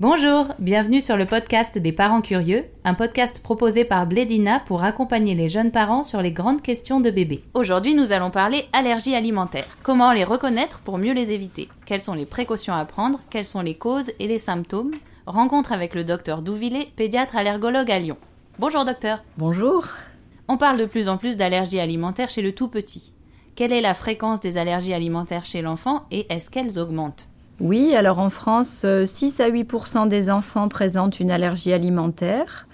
Bonjour, 0.00 0.46
bienvenue 0.58 1.02
sur 1.02 1.18
le 1.18 1.26
podcast 1.26 1.76
des 1.76 1.92
parents 1.92 2.22
curieux, 2.22 2.64
un 2.84 2.94
podcast 2.94 3.42
proposé 3.42 3.84
par 3.84 4.06
Blédina 4.06 4.60
pour 4.60 4.82
accompagner 4.82 5.34
les 5.34 5.50
jeunes 5.50 5.72
parents 5.72 6.04
sur 6.04 6.22
les 6.22 6.32
grandes 6.32 6.62
questions 6.62 7.00
de 7.00 7.10
bébé. 7.10 7.44
Aujourd'hui, 7.52 7.94
nous 7.94 8.10
allons 8.10 8.30
parler 8.30 8.64
allergies 8.72 9.14
alimentaires. 9.14 9.68
Comment 9.82 10.12
les 10.12 10.24
reconnaître 10.24 10.80
pour 10.80 10.96
mieux 10.96 11.12
les 11.12 11.32
éviter? 11.32 11.68
Quelles 11.84 12.00
sont 12.00 12.14
les 12.14 12.24
précautions 12.24 12.72
à 12.72 12.86
prendre? 12.86 13.20
Quelles 13.28 13.44
sont 13.44 13.60
les 13.60 13.74
causes 13.74 14.10
et 14.18 14.26
les 14.26 14.38
symptômes? 14.38 14.92
Rencontre 15.26 15.70
avec 15.70 15.94
le 15.94 16.02
docteur 16.02 16.40
Douvillet, 16.40 16.88
pédiatre 16.96 17.36
allergologue 17.36 17.90
à 17.90 17.98
Lyon. 17.98 18.16
Bonjour 18.58 18.86
docteur. 18.86 19.22
Bonjour. 19.36 19.86
On 20.48 20.56
parle 20.56 20.78
de 20.78 20.86
plus 20.86 21.10
en 21.10 21.18
plus 21.18 21.36
d'allergies 21.36 21.78
alimentaires 21.78 22.30
chez 22.30 22.40
le 22.40 22.54
tout 22.54 22.68
petit. 22.68 23.12
Quelle 23.54 23.70
est 23.70 23.82
la 23.82 23.92
fréquence 23.92 24.40
des 24.40 24.56
allergies 24.56 24.94
alimentaires 24.94 25.44
chez 25.44 25.60
l'enfant 25.60 26.06
et 26.10 26.24
est-ce 26.32 26.48
qu'elles 26.48 26.78
augmentent? 26.78 27.28
Oui, 27.60 27.94
alors 27.94 28.18
en 28.18 28.30
France, 28.30 28.86
6 29.04 29.40
euh, 29.40 29.44
à 29.44 29.50
8% 29.50 30.08
des 30.08 30.30
enfants 30.30 30.68
présentent 30.68 31.20
une 31.20 31.30
allergie 31.30 31.72
alimentaire. 31.72 32.66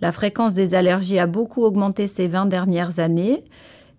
La 0.00 0.10
fréquence 0.10 0.54
des 0.54 0.74
allergies 0.74 1.18
a 1.18 1.26
beaucoup 1.26 1.62
augmenté 1.62 2.06
ces 2.06 2.26
20 2.26 2.46
dernières 2.46 2.98
années. 2.98 3.44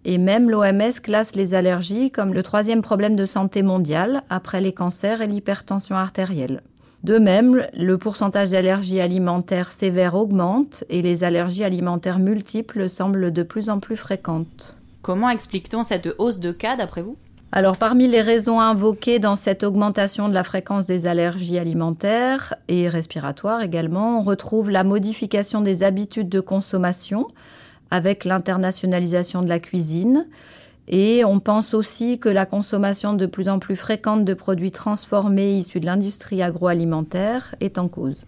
Et 0.05 0.17
même 0.17 0.49
l'OMS 0.49 1.02
classe 1.03 1.35
les 1.35 1.53
allergies 1.53 2.12
comme 2.12 2.34
le 2.34 2.41
troisième 2.41 2.81
problème 2.81 3.16
de 3.16 3.26
santé 3.26 3.62
mondial, 3.62 4.23
après 4.30 4.62
les 4.62 4.73
cancers 4.73 5.21
et 5.21 5.27
l'hypertension 5.27 5.95
artérielle. 5.95 6.62
De 7.04 7.20
même, 7.20 7.63
le 7.73 7.98
pourcentage 7.98 8.52
d'allergies 8.52 9.02
alimentaires 9.02 9.71
sévères 9.71 10.15
augmente 10.15 10.84
et 10.90 11.02
les 11.02 11.23
allergies 11.23 11.63
alimentaires 11.63 12.20
multiples 12.20 12.90
semblent 12.90 13.31
de 13.31 13.43
plus 13.43 13.70
en 13.70 13.79
plus 13.79 13.98
fréquentes. 13.98 14.77
Comment 15.04 15.29
explique-t-on 15.29 15.84
cette 15.84 16.09
hausse 16.18 16.40
de 16.40 16.52
cas 16.52 16.76
d'après 16.76 17.02
vous? 17.02 17.18
Alors 17.52 17.78
parmi 17.78 18.08
les 18.08 18.22
raisons 18.22 18.60
invoquées 18.60 19.20
dans 19.20 19.38
cette 19.38 19.64
augmentation 19.64 20.28
de 20.28 20.34
la 20.34 20.44
fréquence 20.44 20.86
des 20.86 21.08
allergies 21.08 21.58
alimentaires 21.58 22.55
et 22.68 22.90
respiratoires 22.90 23.62
également, 23.62 24.20
on 24.20 24.21
retrouve 24.21 24.70
la 24.70 24.84
modification 24.84 25.62
des 25.62 25.82
habitudes 25.82 26.27
de 26.27 26.41
consommation 26.41 27.26
avec 27.90 28.26
l'internationalisation 28.26 29.41
de 29.41 29.48
la 29.48 29.60
cuisine. 29.60 30.27
Et 30.90 31.24
on 31.24 31.40
pense 31.40 31.74
aussi 31.74 32.20
que 32.20 32.30
la 32.30 32.46
consommation 32.46 33.13
de 33.13 33.26
plus 33.26 33.49
en 33.49 33.60
plus 33.60 33.76
fréquente 33.76 34.26
de 34.26 34.34
produits 34.34 34.71
transformés 34.71 35.58
issus 35.58 35.80
de 35.80 35.86
l'industrie 35.86 36.41
agroalimentaire 36.41 37.55
est 37.60 37.77
en 37.77 37.88
cause. 37.88 38.26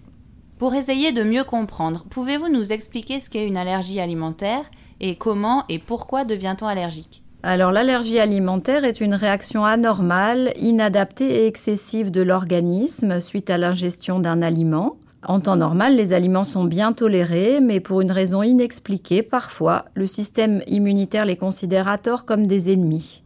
Pour 0.57 0.73
essayer 0.73 1.11
de 1.11 1.23
mieux 1.23 1.45
comprendre, 1.45 2.05
pouvez-vous 2.09 2.49
nous 2.49 2.73
expliquer 2.73 3.19
ce 3.19 3.29
qu'est 3.29 3.47
une 3.47 3.57
allergie 3.57 3.99
alimentaire 3.99 4.63
et 4.99 5.15
comment 5.15 5.63
et 5.69 5.79
pourquoi 5.79 6.25
devient-on 6.25 6.67
allergique? 6.67 7.21
Alors 7.41 7.71
l'allergie 7.71 8.19
alimentaire 8.19 8.83
est 8.83 8.99
une 8.99 9.13
réaction 9.13 9.63
anormale, 9.63 10.51
inadaptée 10.57 11.43
et 11.43 11.47
excessive 11.47 12.11
de 12.11 12.21
l'organisme 12.21 13.21
suite 13.21 13.49
à 13.49 13.57
l'ingestion 13.57 14.19
d'un 14.19 14.41
aliment. 14.41 14.97
En 15.25 15.39
temps 15.39 15.55
normal, 15.55 15.95
les 15.95 16.11
aliments 16.11 16.43
sont 16.43 16.65
bien 16.65 16.91
tolérés, 16.91 17.61
mais 17.61 17.79
pour 17.79 18.01
une 18.01 18.11
raison 18.11 18.43
inexpliquée, 18.43 19.23
parfois, 19.23 19.85
le 19.93 20.05
système 20.05 20.61
immunitaire 20.67 21.25
les 21.25 21.37
considère 21.37 21.87
à 21.87 21.97
tort 21.97 22.25
comme 22.25 22.45
des 22.45 22.73
ennemis. 22.73 23.23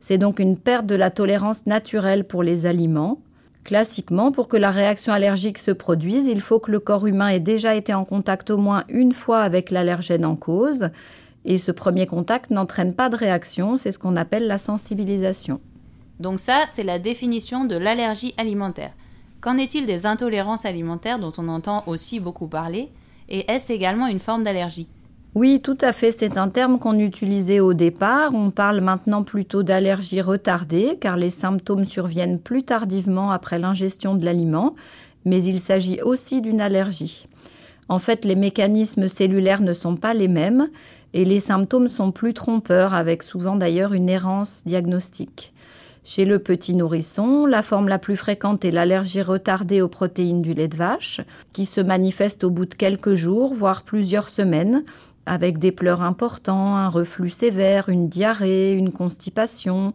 C'est 0.00 0.18
donc 0.18 0.40
une 0.40 0.58
perte 0.58 0.86
de 0.86 0.94
la 0.94 1.10
tolérance 1.10 1.66
naturelle 1.66 2.24
pour 2.24 2.42
les 2.42 2.66
aliments. 2.66 3.18
Classiquement, 3.64 4.30
pour 4.30 4.48
que 4.48 4.56
la 4.56 4.70
réaction 4.70 5.12
allergique 5.12 5.58
se 5.58 5.70
produise, 5.70 6.26
il 6.26 6.40
faut 6.40 6.58
que 6.58 6.70
le 6.70 6.80
corps 6.80 7.06
humain 7.06 7.28
ait 7.28 7.40
déjà 7.40 7.74
été 7.74 7.92
en 7.94 8.04
contact 8.04 8.50
au 8.50 8.58
moins 8.58 8.84
une 8.88 9.12
fois 9.12 9.40
avec 9.40 9.70
l'allergène 9.70 10.24
en 10.24 10.36
cause, 10.36 10.90
et 11.44 11.58
ce 11.58 11.72
premier 11.72 12.06
contact 12.06 12.50
n'entraîne 12.50 12.94
pas 12.94 13.08
de 13.08 13.16
réaction, 13.16 13.76
c'est 13.76 13.92
ce 13.92 13.98
qu'on 13.98 14.16
appelle 14.16 14.46
la 14.46 14.58
sensibilisation. 14.58 15.60
Donc 16.20 16.40
ça, 16.40 16.64
c'est 16.72 16.82
la 16.82 16.98
définition 16.98 17.64
de 17.64 17.76
l'allergie 17.76 18.34
alimentaire. 18.36 18.92
Qu'en 19.40 19.56
est-il 19.56 19.86
des 19.86 20.04
intolérances 20.04 20.64
alimentaires 20.64 21.20
dont 21.20 21.32
on 21.38 21.48
entend 21.48 21.84
aussi 21.86 22.18
beaucoup 22.18 22.48
parler 22.48 22.90
Et 23.28 23.50
est-ce 23.50 23.72
également 23.72 24.08
une 24.08 24.18
forme 24.18 24.42
d'allergie? 24.42 24.88
Oui, 25.34 25.60
tout 25.62 25.78
à 25.80 25.92
fait. 25.92 26.10
C'est 26.10 26.38
un 26.38 26.48
terme 26.48 26.80
qu'on 26.80 26.98
utilisait 26.98 27.60
au 27.60 27.72
départ. 27.72 28.34
On 28.34 28.50
parle 28.50 28.80
maintenant 28.80 29.22
plutôt 29.22 29.62
d'allergie 29.62 30.20
retardée, 30.20 30.98
car 31.00 31.16
les 31.16 31.30
symptômes 31.30 31.84
surviennent 31.84 32.40
plus 32.40 32.64
tardivement 32.64 33.30
après 33.30 33.60
l'ingestion 33.60 34.16
de 34.16 34.24
l'aliment, 34.24 34.74
mais 35.24 35.42
il 35.44 35.60
s'agit 35.60 36.00
aussi 36.02 36.40
d'une 36.40 36.60
allergie. 36.60 37.28
En 37.88 37.98
fait, 37.98 38.24
les 38.24 38.34
mécanismes 38.34 39.08
cellulaires 39.08 39.62
ne 39.62 39.74
sont 39.74 39.96
pas 39.96 40.12
les 40.14 40.28
mêmes 40.28 40.68
et 41.14 41.24
les 41.24 41.40
symptômes 41.40 41.88
sont 41.88 42.12
plus 42.12 42.34
trompeurs, 42.34 42.94
avec 42.94 43.22
souvent 43.22 43.56
d'ailleurs 43.56 43.92
une 43.92 44.08
errance 44.08 44.62
diagnostique. 44.66 45.52
Chez 46.04 46.24
le 46.24 46.38
petit 46.38 46.74
nourrisson, 46.74 47.44
la 47.44 47.62
forme 47.62 47.88
la 47.88 47.98
plus 47.98 48.16
fréquente 48.16 48.64
est 48.64 48.70
l'allergie 48.70 49.20
retardée 49.20 49.82
aux 49.82 49.88
protéines 49.88 50.40
du 50.40 50.54
lait 50.54 50.68
de 50.68 50.76
vache, 50.76 51.20
qui 51.52 51.66
se 51.66 51.82
manifeste 51.82 52.44
au 52.44 52.50
bout 52.50 52.64
de 52.64 52.74
quelques 52.74 53.14
jours, 53.14 53.54
voire 53.54 53.82
plusieurs 53.82 54.28
semaines, 54.30 54.84
avec 55.26 55.58
des 55.58 55.72
pleurs 55.72 56.00
importants, 56.00 56.76
un 56.76 56.88
reflux 56.88 57.28
sévère, 57.28 57.90
une 57.90 58.08
diarrhée, 58.08 58.72
une 58.72 58.90
constipation, 58.90 59.92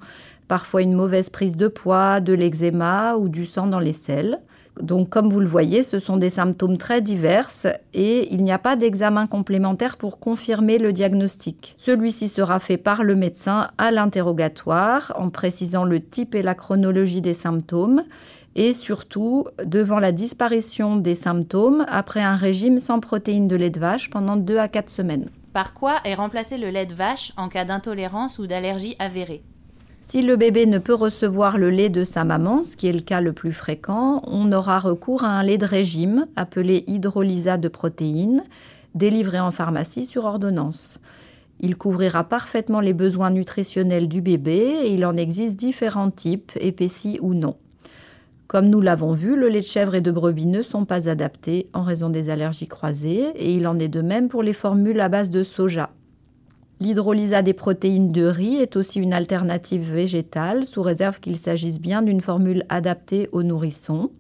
parfois 0.48 0.84
une 0.84 0.94
mauvaise 0.94 1.32
prise 1.32 1.58
de 1.58 1.68
poids, 1.68 2.20
de 2.20 2.34
l'eczéma 2.34 3.16
ou 3.16 3.28
du 3.28 3.48
sang 3.48 3.66
dans 3.66 3.80
les 3.80 3.94
selles. 3.94 4.40
Donc, 4.82 5.10
comme 5.10 5.30
vous 5.30 5.40
le 5.40 5.48
voyez, 5.48 5.84
ce 5.84 6.00
sont 6.00 6.18
des 6.18 6.30
symptômes 6.30 6.78
très 6.78 7.02
divers 7.02 7.50
et 7.94 8.34
il 8.34 8.44
n'y 8.44 8.52
a 8.52 8.58
pas 8.58 8.76
d'examen 8.76 9.28
complémentaire 9.28 9.98
pour 9.98 10.20
confirmer 10.20 10.80
le 10.80 10.94
diagnostic. 10.94 11.76
Celui-ci 11.78 12.28
sera 12.28 12.60
fait 12.60 12.78
par 12.78 13.04
le 13.04 13.16
médecin 13.16 13.70
à 13.78 13.92
l'interrogatoire 13.92 15.14
en 15.16 15.30
précisant 15.30 15.84
le 15.84 16.00
type 16.00 16.34
et 16.34 16.42
la 16.42 16.56
chronologie 16.56 17.22
des 17.22 17.36
symptômes 17.36 18.04
et 18.56 18.74
surtout 18.74 19.46
devant 19.64 20.00
la 20.00 20.12
disparition 20.12 20.96
des 20.96 21.16
symptômes 21.16 21.86
après 21.88 22.22
un 22.22 22.36
régime 22.36 22.80
sans 22.80 23.00
protéines 23.00 23.48
de 23.48 23.56
lait 23.56 23.70
de 23.70 23.80
vache 23.80 24.10
pendant 24.10 24.36
2 24.36 24.58
à 24.58 24.68
4 24.68 24.90
semaines. 24.90 25.30
Par 25.54 25.74
quoi 25.74 25.98
est 26.04 26.16
remplacé 26.16 26.58
le 26.58 26.70
lait 26.70 26.88
de 26.88 26.96
vache 26.96 27.32
en 27.38 27.48
cas 27.48 27.66
d'intolérance 27.66 28.40
ou 28.40 28.48
d'allergie 28.48 28.96
avérée? 28.98 29.44
Si 30.04 30.22
le 30.22 30.36
bébé 30.36 30.66
ne 30.66 30.80
peut 30.80 30.94
recevoir 30.94 31.58
le 31.58 31.70
lait 31.70 31.90
de 31.90 32.04
sa 32.04 32.26
maman, 32.26 32.66
ce 32.66 32.76
qui 32.76 32.88
est 32.88 32.94
le 32.94 33.00
cas 33.00 33.22
le 33.22 33.32
plus 33.32 33.54
fréquent, 33.54 34.22
on 34.28 34.52
aura 34.52 34.78
recours 34.78 35.24
à 35.24 35.30
un 35.30 35.44
lait 35.44 35.58
de 35.58 35.66
régime 35.66 36.28
appelé 36.36 36.84
hydrolysa 36.88 37.58
de 37.58 37.70
protéines, 37.70 38.44
délivré 38.96 39.40
en 39.40 39.52
pharmacie 39.52 40.06
sur 40.06 40.26
ordonnance. 40.26 41.00
Il 41.62 41.78
couvrira 41.78 42.26
parfaitement 42.26 42.82
les 42.82 42.94
besoins 42.94 43.32
nutritionnels 43.32 44.10
du 44.10 44.20
bébé 44.20 44.76
et 44.84 44.94
il 44.94 45.06
en 45.06 45.16
existe 45.16 45.56
différents 45.56 46.12
types, 46.12 46.52
épaissis 46.60 47.18
ou 47.22 47.34
non. 47.34 47.56
Comme 48.48 48.68
nous 48.68 48.82
l'avons 48.82 49.14
vu, 49.14 49.38
le 49.38 49.48
lait 49.48 49.62
de 49.62 49.66
chèvre 49.66 49.96
et 49.96 50.02
de 50.02 50.12
brebis 50.12 50.48
ne 50.48 50.64
sont 50.64 50.84
pas 50.84 51.08
adaptés 51.08 51.70
en 51.74 51.82
raison 51.82 52.10
des 52.10 52.30
allergies 52.30 52.68
croisées 52.68 53.32
et 53.36 53.56
il 53.56 53.66
en 53.68 53.80
est 53.80 53.88
de 53.88 54.02
même 54.02 54.28
pour 54.28 54.44
les 54.44 54.54
formules 54.54 55.00
à 55.00 55.08
base 55.08 55.32
de 55.32 55.44
soja. 55.44 55.92
L'hydrolysa 56.84 57.44
des 57.44 57.54
protéines 57.54 58.12
de 58.12 58.26
riz 58.26 58.58
est 58.58 58.76
aussi 58.76 59.00
une 59.00 59.14
alternative 59.14 59.90
végétale, 59.90 60.66
sous 60.66 60.82
réserve 60.82 61.22
qu'il 61.22 61.38
s'agisse 61.38 61.80
bien 61.80 62.02
d'une 62.02 62.20
formule 62.20 62.66
adaptée 62.68 63.30
aux 63.32 63.42
nourrissons. 63.42 64.12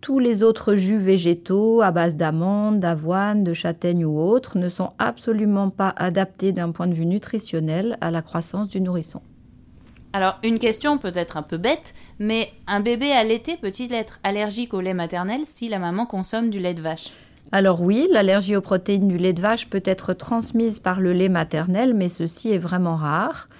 Tous 0.00 0.18
les 0.18 0.42
autres 0.42 0.76
jus 0.76 0.96
végétaux 0.96 1.82
à 1.82 1.90
base 1.90 2.16
d'amandes, 2.16 2.80
d'avoine, 2.80 3.44
de 3.44 3.52
châtaigne 3.52 4.06
ou 4.06 4.18
autres 4.18 4.56
ne 4.56 4.70
sont 4.70 4.92
absolument 4.98 5.68
pas 5.68 5.90
adaptés 5.90 6.52
d'un 6.52 6.70
point 6.70 6.86
de 6.86 6.94
vue 6.94 7.04
nutritionnel 7.04 7.98
à 8.00 8.10
la 8.10 8.22
croissance 8.22 8.70
du 8.70 8.80
nourrisson. 8.80 9.20
Alors, 10.14 10.38
une 10.44 10.58
question 10.58 10.96
peut-être 10.96 11.36
un 11.36 11.42
peu 11.42 11.58
bête, 11.58 11.92
mais 12.18 12.48
un 12.66 12.80
bébé 12.80 13.12
allaité 13.12 13.58
peut-il 13.58 13.92
être 13.92 14.20
allergique 14.24 14.72
au 14.72 14.80
lait 14.80 14.94
maternel 14.94 15.42
si 15.44 15.68
la 15.68 15.78
maman 15.78 16.06
consomme 16.06 16.48
du 16.48 16.60
lait 16.60 16.72
de 16.72 16.80
vache? 16.80 17.10
Alors 17.54 17.82
oui, 17.82 18.08
l'allergie 18.10 18.56
aux 18.56 18.62
protéines 18.62 19.08
du 19.08 19.18
lait 19.18 19.34
de 19.34 19.42
vache 19.42 19.68
peut 19.68 19.82
être 19.84 20.14
transmise 20.14 20.78
par 20.78 21.00
le 21.00 21.12
lait 21.12 21.28
maternel, 21.28 21.92
mais 21.92 22.08
ceci 22.08 22.50
est 22.50 22.58
vraiment 22.58 22.96
rare. 22.96 23.50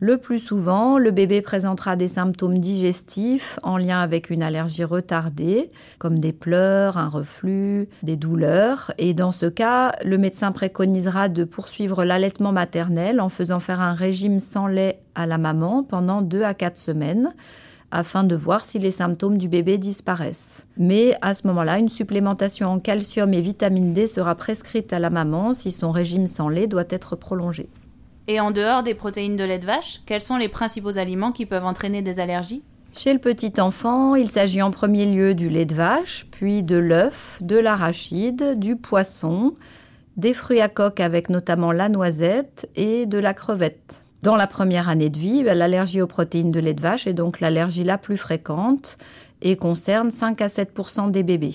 Le 0.00 0.16
plus 0.16 0.40
souvent, 0.40 0.98
le 0.98 1.12
bébé 1.12 1.40
présentera 1.40 1.94
des 1.94 2.08
symptômes 2.08 2.58
digestifs 2.58 3.60
en 3.62 3.76
lien 3.78 4.00
avec 4.00 4.30
une 4.30 4.42
allergie 4.42 4.82
retardée, 4.82 5.70
comme 5.98 6.18
des 6.18 6.32
pleurs, 6.32 6.98
un 6.98 7.08
reflux, 7.08 7.88
des 8.02 8.16
douleurs. 8.16 8.92
Et 8.98 9.14
dans 9.14 9.32
ce 9.32 9.46
cas, 9.46 9.92
le 10.04 10.18
médecin 10.18 10.50
préconisera 10.50 11.28
de 11.28 11.44
poursuivre 11.44 12.04
l'allaitement 12.04 12.52
maternel 12.52 13.20
en 13.20 13.28
faisant 13.28 13.60
faire 13.60 13.80
un 13.80 13.94
régime 13.94 14.40
sans 14.40 14.66
lait 14.66 15.00
à 15.14 15.26
la 15.26 15.38
maman 15.38 15.84
pendant 15.84 16.22
2 16.22 16.42
à 16.42 16.54
4 16.54 16.76
semaines 16.76 17.32
afin 17.90 18.24
de 18.24 18.36
voir 18.36 18.60
si 18.60 18.78
les 18.78 18.90
symptômes 18.90 19.38
du 19.38 19.48
bébé 19.48 19.78
disparaissent. 19.78 20.66
Mais 20.76 21.16
à 21.22 21.34
ce 21.34 21.46
moment-là, 21.46 21.78
une 21.78 21.88
supplémentation 21.88 22.68
en 22.68 22.78
calcium 22.78 23.32
et 23.32 23.40
vitamine 23.40 23.92
D 23.92 24.06
sera 24.06 24.34
prescrite 24.34 24.92
à 24.92 24.98
la 24.98 25.10
maman 25.10 25.54
si 25.54 25.72
son 25.72 25.90
régime 25.90 26.26
sans 26.26 26.48
lait 26.48 26.66
doit 26.66 26.84
être 26.90 27.16
prolongé. 27.16 27.68
Et 28.26 28.40
en 28.40 28.50
dehors 28.50 28.82
des 28.82 28.94
protéines 28.94 29.36
de 29.36 29.44
lait 29.44 29.58
de 29.58 29.66
vache, 29.66 30.02
quels 30.04 30.20
sont 30.20 30.36
les 30.36 30.50
principaux 30.50 30.98
aliments 30.98 31.32
qui 31.32 31.46
peuvent 31.46 31.64
entraîner 31.64 32.02
des 32.02 32.20
allergies? 32.20 32.62
Chez 32.94 33.12
le 33.12 33.18
petit 33.18 33.60
enfant, 33.60 34.14
il 34.14 34.30
s'agit 34.30 34.60
en 34.60 34.70
premier 34.70 35.06
lieu 35.06 35.34
du 35.34 35.48
lait 35.48 35.66
de 35.66 35.74
vache, 35.74 36.26
puis 36.30 36.62
de 36.62 36.76
l'œuf, 36.76 37.38
de 37.40 37.56
l'arachide, 37.56 38.58
du 38.58 38.76
poisson, 38.76 39.54
des 40.16 40.34
fruits 40.34 40.60
à 40.60 40.68
coque 40.68 41.00
avec 41.00 41.30
notamment 41.30 41.72
la 41.72 41.88
noisette 41.88 42.68
et 42.76 43.06
de 43.06 43.18
la 43.18 43.34
crevette. 43.34 44.04
Dans 44.22 44.34
la 44.34 44.48
première 44.48 44.88
année 44.88 45.10
de 45.10 45.18
vie, 45.18 45.44
bah, 45.44 45.54
l'allergie 45.54 46.02
aux 46.02 46.08
protéines 46.08 46.50
de 46.50 46.58
lait 46.58 46.74
de 46.74 46.80
vache 46.80 47.06
est 47.06 47.14
donc 47.14 47.38
l'allergie 47.38 47.84
la 47.84 47.98
plus 47.98 48.16
fréquente 48.16 48.98
et 49.42 49.54
concerne 49.54 50.10
5 50.10 50.42
à 50.42 50.48
7% 50.48 51.12
des 51.12 51.22
bébés. 51.22 51.54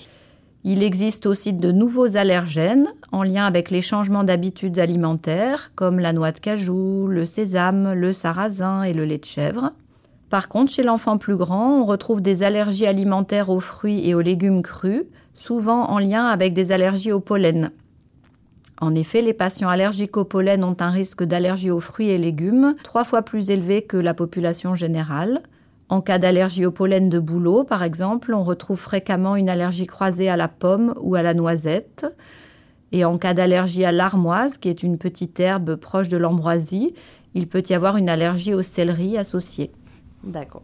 Il 0.64 0.82
existe 0.82 1.26
aussi 1.26 1.52
de 1.52 1.74
nouveaux 1.74 2.16
allergènes 2.16 2.88
en 3.12 3.24
lien 3.24 3.46
avec 3.46 3.70
les 3.70 3.82
changements 3.82 4.24
d'habitudes 4.24 4.80
alimentaires, 4.80 5.74
comme 5.76 6.00
la 6.00 6.14
noix 6.14 6.32
de 6.32 6.40
cajou, 6.40 7.08
le 7.08 7.26
sésame, 7.26 7.94
le 7.94 8.14
sarrasin 8.14 8.84
et 8.84 8.94
le 8.94 9.04
lait 9.04 9.18
de 9.18 9.26
chèvre. 9.26 9.74
Par 10.30 10.48
contre, 10.48 10.72
chez 10.72 10.84
l'enfant 10.84 11.18
plus 11.18 11.36
grand, 11.36 11.82
on 11.82 11.86
retrouve 11.86 12.22
des 12.22 12.44
allergies 12.44 12.88
alimentaires 12.88 13.50
aux 13.50 13.60
fruits 13.60 14.08
et 14.08 14.16
aux 14.16 14.22
légumes 14.22 14.62
crus, 14.62 15.04
souvent 15.36 15.90
en 15.90 16.00
lien 16.00 16.28
avec 16.28 16.54
des 16.54 16.72
allergies 16.72 17.12
au 17.12 17.20
pollen. 17.20 17.72
En 18.84 18.96
effet, 18.96 19.22
les 19.22 19.32
patients 19.32 19.70
allergiques 19.70 20.18
au 20.18 20.26
pollen 20.26 20.62
ont 20.62 20.76
un 20.82 20.90
risque 20.90 21.24
d'allergie 21.24 21.72
aux 21.72 21.80
fruits 21.80 22.10
et 22.10 22.18
légumes 22.18 22.76
trois 22.84 23.06
fois 23.06 23.22
plus 23.22 23.50
élevé 23.50 23.82
que 23.82 23.96
la 23.96 24.14
population 24.14 24.76
générale. 24.76 25.42
En 25.88 26.02
cas 26.02 26.18
d'allergie 26.18 26.66
au 26.66 26.72
pollen 26.72 27.10
de 27.10 27.18
bouleau, 27.18 27.64
par 27.64 27.82
exemple, 27.82 28.34
on 28.34 28.44
retrouve 28.44 28.78
fréquemment 28.78 29.38
une 29.38 29.50
allergie 29.50 29.88
croisée 29.88 30.28
à 30.28 30.36
la 30.36 30.50
pomme 30.50 30.94
ou 31.00 31.16
à 31.16 31.22
la 31.22 31.34
noisette. 31.34 32.06
Et 32.92 33.06
en 33.06 33.18
cas 33.18 33.34
d'allergie 33.34 33.86
à 33.86 33.94
l'armoise, 33.94 34.58
qui 34.58 34.68
est 34.68 34.84
une 34.84 34.98
petite 34.98 35.40
herbe 35.40 35.78
proche 35.78 36.10
de 36.10 36.18
l'ambroisie, 36.18 36.94
il 37.36 37.48
peut 37.48 37.64
y 37.70 37.74
avoir 37.74 37.96
une 37.96 38.10
allergie 38.10 38.54
au 38.54 38.64
céleri 38.64 39.18
associée. 39.18 39.72
D'accord. 40.26 40.64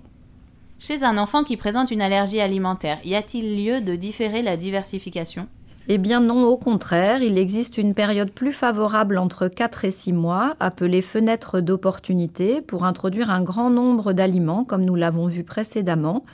Chez 0.77 1.05
un 1.05 1.17
enfant 1.17 1.45
qui 1.45 1.55
présente 1.55 1.89
une 1.89 2.01
allergie 2.01 2.41
alimentaire, 2.41 2.99
y 3.05 3.15
a-t-il 3.15 3.63
lieu 3.63 3.79
de 3.79 3.95
différer 3.95 4.41
la 4.41 4.57
diversification? 4.57 5.47
Eh 5.91 5.97
bien 5.97 6.21
non, 6.21 6.45
au 6.45 6.55
contraire, 6.55 7.23
il 7.23 7.39
existe 7.39 7.79
une 7.79 7.95
période 7.95 8.29
plus 8.29 8.53
favorable 8.53 9.17
entre 9.17 9.47
4 9.47 9.85
et 9.85 9.91
6 9.91 10.13
mois, 10.13 10.55
appelée 10.59 11.01
fenêtre 11.01 11.61
d'opportunité, 11.61 12.61
pour 12.61 12.85
introduire 12.85 13.31
un 13.31 13.41
grand 13.41 13.71
nombre 13.71 14.13
d'aliments, 14.13 14.63
comme 14.63 14.85
nous 14.85 14.93
l'avons 14.93 15.25
vu 15.25 15.43
précédemment, 15.43 16.25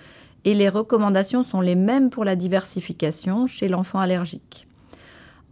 et 0.44 0.54
les 0.54 0.68
recommandations 0.68 1.44
sont 1.44 1.62
les 1.62 1.76
mêmes 1.76 2.10
pour 2.10 2.26
la 2.26 2.36
diversification 2.36 3.48
chez 3.48 3.70
l'enfant 3.70 4.00
allergique. 4.00 4.68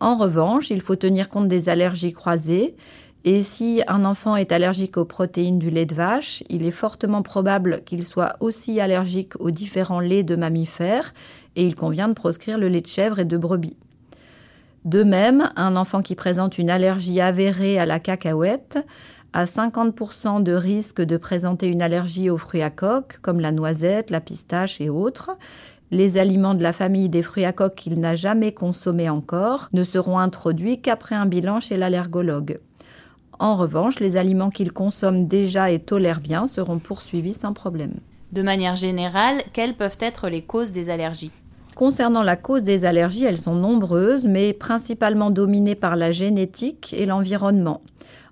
En 0.02 0.18
revanche, 0.18 0.70
il 0.70 0.82
faut 0.82 0.98
tenir 0.98 1.30
compte 1.30 1.48
des 1.48 1.70
allergies 1.70 2.12
croisées, 2.12 2.76
et 3.24 3.42
si 3.42 3.84
un 3.88 4.04
enfant 4.04 4.36
est 4.36 4.52
allergique 4.52 4.98
aux 4.98 5.06
protéines 5.06 5.60
du 5.60 5.70
lait 5.70 5.86
de 5.86 5.96
vache, 5.96 6.44
il 6.50 6.66
est 6.66 6.72
fortement 6.72 7.22
probable 7.22 7.82
qu'il 7.86 8.06
soit 8.06 8.36
aussi 8.42 8.82
allergique 8.82 9.40
aux 9.40 9.52
différents 9.52 10.02
laits 10.02 10.26
de 10.26 10.36
mammifères, 10.36 11.14
et 11.56 11.66
il 11.66 11.74
convient 11.74 12.10
de 12.10 12.14
proscrire 12.14 12.58
le 12.58 12.68
lait 12.68 12.82
de 12.82 12.88
chèvre 12.88 13.20
et 13.20 13.26
de 13.26 13.38
brebis. 13.38 13.78
De 14.86 15.04
même, 15.04 15.50
un 15.56 15.76
enfant 15.78 16.02
qui 16.02 16.16
présente 16.16 16.58
une 16.58 16.70
allergie 16.70 17.22
avérée 17.22 17.80
à 17.80 17.86
la 17.86 18.00
cacahuète 18.00 18.86
a 19.32 19.46
50% 19.46 20.44
de 20.44 20.52
risque 20.52 21.02
de 21.02 21.18
présenter 21.18 21.68
une 21.68 21.82
allergie 21.82 22.30
aux 22.30 22.38
fruits 22.38 22.62
à 22.62 22.70
coque, 22.70 23.20
comme 23.22 23.40
la 23.40 23.52
noisette, 23.52 24.12
la 24.12 24.20
pistache 24.20 24.82
et 24.82 24.90
autres. 24.90 25.32
Les 25.90 26.18
aliments 26.18 26.54
de 26.54 26.64
la 26.64 26.74
famille 26.74 27.08
des 27.08 27.24
fruits 27.24 27.46
à 27.46 27.54
coque 27.54 27.76
qu'il 27.76 28.00
n'a 28.00 28.16
jamais 28.16 28.52
consommés 28.52 29.10
encore 29.10 29.70
ne 29.74 29.84
seront 29.84 30.20
introduits 30.20 30.82
qu'après 30.82 31.16
un 31.16 31.26
bilan 31.26 31.60
chez 31.60 31.78
l'allergologue. 31.78 32.60
En 33.40 33.56
revanche, 33.56 34.00
les 34.00 34.18
aliments 34.18 34.50
qu'il 34.50 34.72
consomme 34.72 35.28
déjà 35.28 35.72
et 35.72 35.80
tolère 35.80 36.20
bien 36.20 36.46
seront 36.46 36.80
poursuivis 36.80 37.34
sans 37.34 37.54
problème. 37.54 37.96
De 38.32 38.42
manière 38.42 38.76
générale, 38.76 39.42
quelles 39.54 39.76
peuvent 39.76 39.98
être 40.00 40.30
les 40.30 40.42
causes 40.42 40.72
des 40.72 40.90
allergies? 40.90 41.32
Concernant 41.76 42.22
la 42.22 42.36
cause 42.36 42.64
des 42.64 42.86
allergies, 42.86 43.26
elles 43.26 43.40
sont 43.40 43.56
nombreuses, 43.56 44.26
mais 44.26 44.54
principalement 44.54 45.32
dominées 45.32 45.76
par 45.76 45.96
la 45.96 46.12
génétique 46.12 46.94
et 46.98 47.08
l'environnement. 47.08 47.82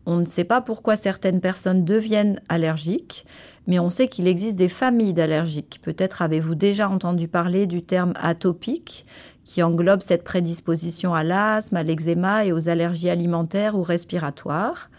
On 0.06 0.18
ne 0.18 0.26
sait 0.26 0.44
pas 0.44 0.62
pourquoi 0.62 0.96
certaines 0.96 1.42
personnes 1.42 1.84
deviennent 1.84 2.40
allergiques, 2.50 3.26
mais 3.68 3.80
on 3.80 3.90
sait 3.90 4.08
qu'il 4.08 4.28
existe 4.28 4.56
des 4.56 4.70
familles 4.70 5.14
d'allergiques. 5.14 5.80
Peut-être 5.82 6.22
avez-vous 6.22 6.56
déjà 6.56 6.90
entendu 6.90 7.28
parler 7.28 7.68
du 7.68 7.82
terme 7.82 8.14
atopique, 8.16 9.06
qui 9.44 9.64
englobe 9.64 10.02
cette 10.02 10.24
prédisposition 10.24 11.14
à 11.14 11.24
l'asthme, 11.24 11.76
à 11.76 11.84
l'eczéma 11.84 12.46
et 12.46 12.52
aux 12.52 12.70
allergies 12.70 13.10
alimentaires 13.10 13.76
ou 13.76 13.84
respiratoires. 13.84 14.90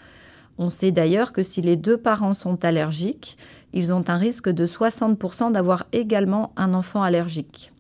On 0.59 0.69
sait 0.69 0.91
d'ailleurs 0.91 1.33
que 1.33 1.43
si 1.43 1.63
les 1.63 1.77
deux 1.77 1.97
parents 1.97 2.35
sont 2.35 2.65
allergiques, 2.65 3.39
ils 3.73 3.93
ont 3.93 4.05
un 4.09 4.17
risque 4.17 4.51
de 4.51 4.67
60% 4.67 5.53
d'avoir 5.53 5.87
également 5.93 6.53
un 6.57 6.75
enfant 6.75 7.03
allergique. 7.03 7.72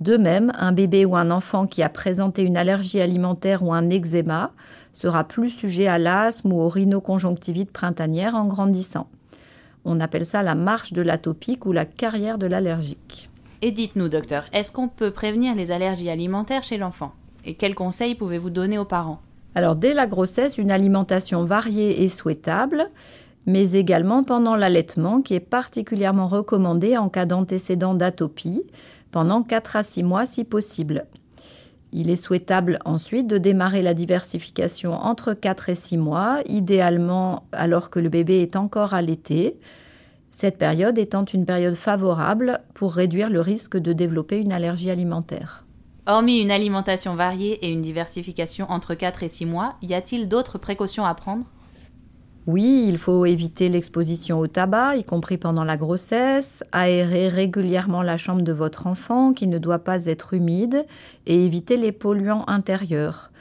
De 0.00 0.18
même, 0.18 0.52
un 0.58 0.72
bébé 0.72 1.06
ou 1.06 1.16
un 1.16 1.30
enfant 1.30 1.66
qui 1.66 1.82
a 1.82 1.88
présenté 1.88 2.42
une 2.42 2.56
allergie 2.56 3.00
alimentaire 3.00 3.62
ou 3.62 3.72
un 3.72 3.88
eczéma 3.88 4.52
sera 4.92 5.24
plus 5.24 5.50
sujet 5.50 5.86
à 5.86 5.98
l'asthme 5.98 6.52
ou 6.52 6.60
aux 6.60 6.68
rhinoconjonctivite 6.68 7.70
printanière 7.70 8.34
en 8.34 8.44
grandissant. 8.44 9.08
On 9.86 10.00
appelle 10.00 10.26
ça 10.26 10.42
la 10.42 10.54
marche 10.54 10.92
de 10.92 11.00
l'atopique 11.00 11.64
ou 11.64 11.72
la 11.72 11.86
carrière 11.86 12.38
de 12.38 12.46
l'allergique. 12.46 13.30
Et 13.62 13.70
dites-nous, 13.70 14.08
docteur, 14.08 14.44
est-ce 14.52 14.70
qu'on 14.70 14.88
peut 14.88 15.12
prévenir 15.12 15.54
les 15.54 15.70
allergies 15.70 16.10
alimentaires 16.10 16.64
chez 16.64 16.76
l'enfant? 16.76 17.12
Et 17.46 17.54
quels 17.54 17.74
conseils 17.74 18.14
pouvez-vous 18.14 18.50
donner 18.50 18.78
aux 18.78 18.84
parents? 18.84 19.20
Alors, 19.54 19.76
dès 19.76 19.94
la 19.94 20.06
grossesse, 20.06 20.58
une 20.58 20.70
alimentation 20.70 21.44
variée 21.44 22.04
est 22.04 22.08
souhaitable, 22.08 22.90
mais 23.46 23.72
également 23.72 24.24
pendant 24.24 24.56
l'allaitement, 24.56 25.22
qui 25.22 25.34
est 25.34 25.40
particulièrement 25.40 26.26
recommandé 26.26 26.98
en 26.98 27.08
cas 27.08 27.24
d'antécédent 27.24 27.94
d'atopie, 27.94 28.64
pendant 29.16 29.42
4 29.42 29.76
à 29.76 29.82
6 29.82 30.02
mois 30.02 30.26
si 30.26 30.44
possible. 30.44 31.06
Il 31.90 32.10
est 32.10 32.22
souhaitable 32.22 32.78
ensuite 32.84 33.26
de 33.26 33.38
démarrer 33.38 33.80
la 33.80 33.94
diversification 33.94 34.92
entre 34.92 35.32
4 35.32 35.70
et 35.70 35.74
6 35.74 35.96
mois, 35.96 36.40
idéalement 36.44 37.44
alors 37.50 37.88
que 37.88 37.98
le 37.98 38.10
bébé 38.10 38.42
est 38.42 38.56
encore 38.56 38.92
allaité, 38.92 39.58
cette 40.32 40.58
période 40.58 40.98
étant 40.98 41.24
une 41.24 41.46
période 41.46 41.76
favorable 41.76 42.60
pour 42.74 42.92
réduire 42.92 43.30
le 43.30 43.40
risque 43.40 43.78
de 43.78 43.94
développer 43.94 44.38
une 44.38 44.52
allergie 44.52 44.90
alimentaire. 44.90 45.64
Hormis 46.06 46.42
une 46.42 46.50
alimentation 46.50 47.14
variée 47.14 47.54
et 47.64 47.72
une 47.72 47.80
diversification 47.80 48.70
entre 48.70 48.94
4 48.94 49.22
et 49.22 49.28
6 49.28 49.46
mois, 49.46 49.76
y 49.80 49.94
a-t-il 49.94 50.28
d'autres 50.28 50.58
précautions 50.58 51.06
à 51.06 51.14
prendre? 51.14 51.46
Oui, 52.46 52.86
il 52.88 52.96
faut 52.96 53.26
éviter 53.26 53.68
l'exposition 53.68 54.38
au 54.38 54.46
tabac, 54.46 54.96
y 54.96 55.04
compris 55.04 55.36
pendant 55.36 55.64
la 55.64 55.76
grossesse, 55.76 56.62
aérer 56.70 57.28
régulièrement 57.28 58.02
la 58.02 58.16
chambre 58.16 58.42
de 58.42 58.52
votre 58.52 58.86
enfant 58.86 59.32
qui 59.32 59.48
ne 59.48 59.58
doit 59.58 59.80
pas 59.80 60.06
être 60.06 60.32
humide 60.32 60.86
et 61.26 61.44
éviter 61.44 61.76
les 61.76 61.90
polluants 61.90 62.44
intérieurs. 62.46 63.32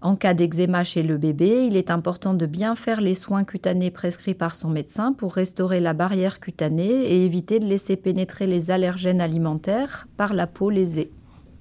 En 0.00 0.16
cas 0.16 0.34
d'eczéma 0.34 0.82
chez 0.82 1.04
le 1.04 1.18
bébé, 1.18 1.66
il 1.66 1.76
est 1.76 1.90
important 1.90 2.34
de 2.34 2.46
bien 2.46 2.74
faire 2.74 3.00
les 3.00 3.14
soins 3.14 3.44
cutanés 3.44 3.92
prescrits 3.92 4.34
par 4.34 4.56
son 4.56 4.70
médecin 4.70 5.12
pour 5.12 5.34
restaurer 5.34 5.78
la 5.78 5.92
barrière 5.92 6.40
cutanée 6.40 6.84
et 6.84 7.24
éviter 7.24 7.60
de 7.60 7.66
laisser 7.66 7.96
pénétrer 7.96 8.48
les 8.48 8.72
allergènes 8.72 9.20
alimentaires 9.20 10.08
par 10.16 10.32
la 10.32 10.48
peau 10.48 10.70
lésée. 10.70 11.12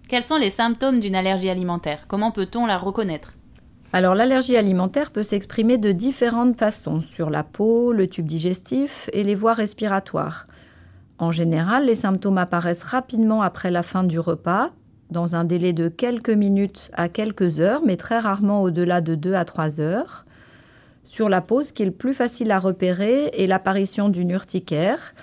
Quels 0.08 0.24
sont 0.24 0.38
les 0.38 0.52
symptômes 0.52 1.00
d'une 1.00 1.16
allergie 1.16 1.50
alimentaire? 1.50 2.06
Comment 2.08 2.32
peut-on 2.32 2.66
la 2.66 2.78
reconnaître? 2.78 3.37
Alors 3.94 4.16
l'allergie 4.16 4.58
alimentaire 4.58 5.12
peut 5.12 5.24
s'exprimer 5.24 5.78
de 5.78 5.92
différentes 5.92 6.58
façons 6.58 7.02
sur 7.02 7.30
la 7.30 7.44
peau, 7.44 7.94
le 7.94 8.08
tube 8.08 8.26
digestif 8.26 9.10
et 9.14 9.24
les 9.24 9.36
voies 9.36 9.54
respiratoires. 9.54 10.48
En 11.20 11.32
général, 11.32 11.86
les 11.86 11.96
symptômes 11.96 12.38
apparaissent 12.38 12.84
rapidement 12.84 13.42
après 13.42 13.72
la 13.72 13.84
fin 13.84 14.04
du 14.04 14.20
repas, 14.20 14.72
dans 15.10 15.36
un 15.36 15.46
délai 15.46 15.74
de 15.74 15.88
quelques 15.88 16.30
minutes 16.30 16.92
à 16.94 17.10
quelques 17.10 17.60
heures, 17.60 17.82
mais 17.86 17.96
très 17.96 18.20
rarement 18.20 18.62
au-delà 18.62 19.02
de 19.02 19.16
2 19.16 19.34
à 19.34 19.46
3 19.46 19.80
heures. 19.80 20.26
Sur 21.06 21.30
la 21.30 21.42
peau, 21.42 21.64
ce 21.64 21.72
qui 21.72 21.84
est 21.84 21.88
le 21.88 21.92
plus 21.92 22.14
facile 22.14 22.52
à 22.52 22.60
repérer 22.60 23.32
est 23.34 23.48
l'apparition 23.48 24.10
d'une 24.10 24.32
urticaire. 24.32 25.14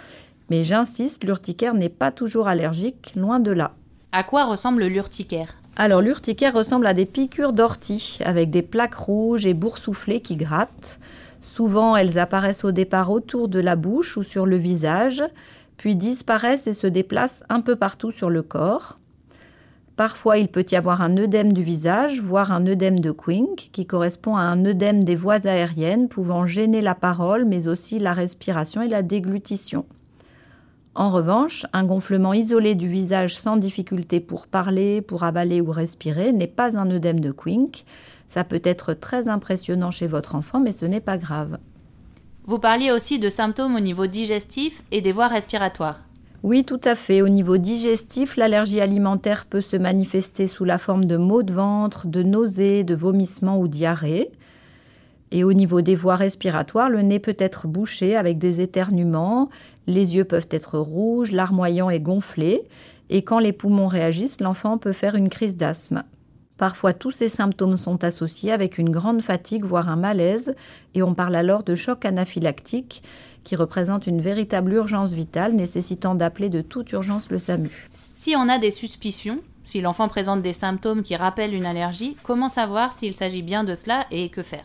Mais 0.50 0.64
j'insiste, 0.64 1.24
l'urticaire 1.24 1.74
n'est 1.74 1.90
pas 1.90 2.10
toujours 2.10 2.48
allergique, 2.48 3.12
loin 3.14 3.40
de 3.40 3.50
là. 3.50 3.74
À 4.10 4.24
quoi 4.24 4.44
ressemble 4.44 4.86
l'urticaire? 4.86 5.56
Alors 5.76 6.00
l'urticaire 6.00 6.54
ressemble 6.54 6.86
à 6.86 6.94
des 6.94 7.06
piqûres 7.06 7.52
d'ortie 7.52 8.18
avec 8.24 8.50
des 8.50 8.62
plaques 8.62 8.94
rouges 8.94 9.44
et 9.44 9.54
boursouflées 9.54 10.20
qui 10.20 10.36
grattent. 10.36 11.00
Souvent 11.40 11.96
elles 11.96 12.18
apparaissent 12.18 12.64
au 12.64 12.72
départ 12.72 13.10
autour 13.10 13.48
de 13.48 13.58
la 13.58 13.74
bouche 13.74 14.16
ou 14.16 14.22
sur 14.22 14.46
le 14.46 14.56
visage, 14.56 15.24
puis 15.76 15.96
disparaissent 15.96 16.68
et 16.68 16.74
se 16.74 16.86
déplacent 16.86 17.42
un 17.48 17.60
peu 17.60 17.74
partout 17.74 18.12
sur 18.12 18.30
le 18.30 18.42
corps. 18.42 18.98
Parfois 19.96 20.38
il 20.38 20.48
peut 20.48 20.66
y 20.70 20.76
avoir 20.76 21.02
un 21.02 21.16
œdème 21.16 21.52
du 21.52 21.62
visage, 21.62 22.20
voire 22.20 22.52
un 22.52 22.66
œdème 22.66 23.00
de 23.00 23.10
Quink, 23.10 23.70
qui 23.72 23.86
correspond 23.86 24.36
à 24.36 24.42
un 24.42 24.64
œdème 24.64 25.04
des 25.04 25.16
voies 25.16 25.46
aériennes 25.46 26.08
pouvant 26.08 26.46
gêner 26.46 26.82
la 26.82 26.94
parole 26.94 27.44
mais 27.44 27.66
aussi 27.66 27.98
la 27.98 28.12
respiration 28.12 28.80
et 28.82 28.88
la 28.88 29.02
déglutition. 29.02 29.86
En 30.96 31.10
revanche, 31.10 31.66
un 31.72 31.84
gonflement 31.84 32.32
isolé 32.32 32.76
du 32.76 32.86
visage 32.86 33.36
sans 33.36 33.56
difficulté 33.56 34.20
pour 34.20 34.46
parler, 34.46 35.02
pour 35.02 35.24
avaler 35.24 35.60
ou 35.60 35.72
respirer 35.72 36.32
n'est 36.32 36.46
pas 36.46 36.78
un 36.78 36.88
œdème 36.90 37.18
de 37.18 37.32
Quink. 37.32 37.84
Ça 38.28 38.44
peut 38.44 38.62
être 38.62 38.94
très 38.94 39.26
impressionnant 39.26 39.90
chez 39.90 40.06
votre 40.06 40.36
enfant, 40.36 40.60
mais 40.60 40.70
ce 40.70 40.84
n'est 40.84 41.00
pas 41.00 41.18
grave. 41.18 41.58
Vous 42.46 42.60
parliez 42.60 42.92
aussi 42.92 43.18
de 43.18 43.28
symptômes 43.28 43.74
au 43.74 43.80
niveau 43.80 44.06
digestif 44.06 44.84
et 44.92 45.00
des 45.00 45.12
voies 45.12 45.26
respiratoires. 45.28 46.00
Oui, 46.44 46.62
tout 46.64 46.80
à 46.84 46.94
fait. 46.94 47.22
Au 47.22 47.28
niveau 47.28 47.56
digestif, 47.56 48.36
l'allergie 48.36 48.80
alimentaire 48.80 49.46
peut 49.46 49.62
se 49.62 49.76
manifester 49.76 50.46
sous 50.46 50.64
la 50.64 50.78
forme 50.78 51.06
de 51.06 51.16
maux 51.16 51.42
de 51.42 51.54
ventre, 51.54 52.06
de 52.06 52.22
nausées, 52.22 52.84
de 52.84 52.94
vomissements 52.94 53.58
ou 53.58 53.66
diarrhées. 53.66 54.30
Et 55.30 55.42
au 55.42 55.52
niveau 55.52 55.80
des 55.80 55.96
voies 55.96 56.16
respiratoires, 56.16 56.90
le 56.90 57.02
nez 57.02 57.18
peut 57.18 57.34
être 57.38 57.66
bouché 57.66 58.14
avec 58.14 58.38
des 58.38 58.60
éternuements, 58.60 59.48
les 59.86 60.14
yeux 60.14 60.24
peuvent 60.24 60.48
être 60.50 60.78
rouges, 60.78 61.32
larmoyants 61.32 61.90
et 61.90 62.00
gonflés, 62.00 62.62
et 63.10 63.22
quand 63.22 63.38
les 63.38 63.52
poumons 63.52 63.86
réagissent, 63.86 64.40
l'enfant 64.40 64.78
peut 64.78 64.92
faire 64.92 65.14
une 65.14 65.28
crise 65.28 65.56
d'asthme. 65.56 66.04
Parfois, 66.56 66.92
tous 66.92 67.10
ces 67.10 67.28
symptômes 67.28 67.76
sont 67.76 68.04
associés 68.04 68.52
avec 68.52 68.78
une 68.78 68.90
grande 68.90 69.22
fatigue, 69.22 69.64
voire 69.64 69.88
un 69.88 69.96
malaise, 69.96 70.54
et 70.94 71.02
on 71.02 71.14
parle 71.14 71.34
alors 71.34 71.64
de 71.64 71.74
choc 71.74 72.04
anaphylactique, 72.04 73.02
qui 73.42 73.56
représente 73.56 74.06
une 74.06 74.20
véritable 74.20 74.72
urgence 74.72 75.12
vitale 75.12 75.54
nécessitant 75.54 76.14
d'appeler 76.14 76.48
de 76.50 76.60
toute 76.60 76.92
urgence 76.92 77.30
le 77.30 77.38
SAMU. 77.38 77.90
Si 78.14 78.34
on 78.36 78.48
a 78.48 78.58
des 78.58 78.70
suspicions, 78.70 79.40
si 79.64 79.80
l'enfant 79.80 80.08
présente 80.08 80.42
des 80.42 80.52
symptômes 80.52 81.02
qui 81.02 81.16
rappellent 81.16 81.54
une 81.54 81.66
allergie, 81.66 82.16
comment 82.22 82.48
savoir 82.48 82.92
s'il 82.92 83.14
s'agit 83.14 83.42
bien 83.42 83.64
de 83.64 83.74
cela 83.74 84.06
et 84.10 84.28
que 84.28 84.42
faire? 84.42 84.64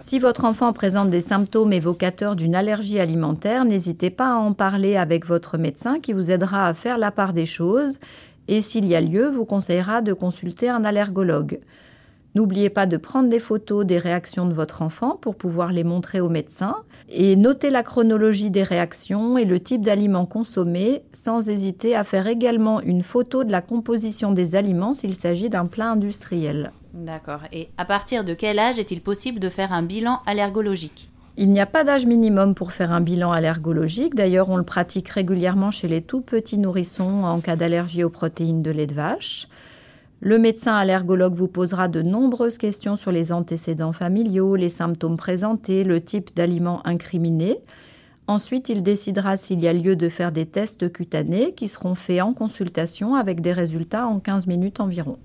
Si 0.00 0.18
votre 0.18 0.44
enfant 0.44 0.72
présente 0.72 1.10
des 1.10 1.20
symptômes 1.20 1.72
évocateurs 1.72 2.34
d'une 2.34 2.54
allergie 2.54 2.98
alimentaire, 2.98 3.64
n'hésitez 3.64 4.08
pas 4.08 4.32
à 4.32 4.36
en 4.36 4.54
parler 4.54 4.96
avec 4.96 5.26
votre 5.26 5.58
médecin 5.58 6.00
qui 6.00 6.14
vous 6.14 6.30
aidera 6.30 6.66
à 6.66 6.74
faire 6.74 6.96
la 6.96 7.10
part 7.10 7.34
des 7.34 7.46
choses 7.46 7.98
et 8.48 8.62
s'il 8.62 8.86
y 8.86 8.96
a 8.96 9.00
lieu, 9.00 9.28
vous 9.28 9.44
conseillera 9.44 10.02
de 10.02 10.12
consulter 10.12 10.68
un 10.68 10.84
allergologue. 10.84 11.60
N'oubliez 12.36 12.70
pas 12.70 12.86
de 12.86 12.96
prendre 12.96 13.28
des 13.28 13.40
photos 13.40 13.84
des 13.84 13.98
réactions 13.98 14.46
de 14.46 14.54
votre 14.54 14.82
enfant 14.82 15.18
pour 15.20 15.34
pouvoir 15.34 15.72
les 15.72 15.82
montrer 15.82 16.20
au 16.20 16.28
médecin 16.28 16.76
et 17.08 17.34
notez 17.34 17.70
la 17.70 17.82
chronologie 17.82 18.50
des 18.50 18.62
réactions 18.62 19.36
et 19.36 19.44
le 19.44 19.58
type 19.58 19.82
d'aliments 19.82 20.26
consommés 20.26 21.02
sans 21.12 21.48
hésiter 21.48 21.96
à 21.96 22.04
faire 22.04 22.28
également 22.28 22.80
une 22.80 23.02
photo 23.02 23.42
de 23.42 23.50
la 23.50 23.62
composition 23.62 24.30
des 24.30 24.54
aliments 24.54 24.94
s'il 24.94 25.14
s'agit 25.14 25.50
d'un 25.50 25.66
plat 25.66 25.90
industriel. 25.90 26.70
D'accord. 26.94 27.40
Et 27.52 27.68
à 27.78 27.84
partir 27.84 28.24
de 28.24 28.34
quel 28.34 28.60
âge 28.60 28.78
est-il 28.78 29.00
possible 29.00 29.40
de 29.40 29.48
faire 29.48 29.72
un 29.72 29.82
bilan 29.82 30.20
allergologique? 30.26 31.10
Il 31.36 31.50
n'y 31.50 31.60
a 31.60 31.66
pas 31.66 31.84
d'âge 31.84 32.06
minimum 32.06 32.54
pour 32.54 32.70
faire 32.70 32.92
un 32.92 33.00
bilan 33.00 33.32
allergologique. 33.32 34.14
D'ailleurs, 34.14 34.50
on 34.50 34.56
le 34.56 34.62
pratique 34.62 35.08
régulièrement 35.08 35.70
chez 35.70 35.88
les 35.88 36.02
tout 36.02 36.20
petits 36.20 36.58
nourrissons 36.58 37.24
en 37.24 37.40
cas 37.40 37.56
d'allergie 37.56 38.04
aux 38.04 38.10
protéines 38.10 38.62
de 38.62 38.70
lait 38.70 38.86
de 38.86 38.94
vache. 38.94 39.48
Le 40.22 40.38
médecin 40.38 40.74
allergologue 40.74 41.34
vous 41.34 41.48
posera 41.48 41.88
de 41.88 42.02
nombreuses 42.02 42.58
questions 42.58 42.96
sur 42.96 43.10
les 43.10 43.32
antécédents 43.32 43.94
familiaux, 43.94 44.54
les 44.54 44.68
symptômes 44.68 45.16
présentés, 45.16 45.82
le 45.82 46.02
type 46.02 46.36
d'aliments 46.36 46.86
incriminés. 46.86 47.56
Ensuite, 48.26 48.68
il 48.68 48.82
décidera 48.82 49.38
s'il 49.38 49.60
y 49.60 49.66
a 49.66 49.72
lieu 49.72 49.96
de 49.96 50.10
faire 50.10 50.30
des 50.30 50.44
tests 50.44 50.92
cutanés 50.92 51.54
qui 51.54 51.68
seront 51.68 51.94
faits 51.94 52.20
en 52.20 52.34
consultation 52.34 53.14
avec 53.14 53.40
des 53.40 53.54
résultats 53.54 54.06
en 54.06 54.20
15 54.20 54.46
minutes 54.46 54.80
environ. 54.80 55.16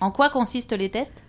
En 0.00 0.12
quoi 0.12 0.30
consistent 0.30 0.78
les 0.78 0.88
tests? 0.88 1.24